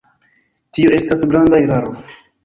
[0.77, 1.93] Tio estas granda eraro.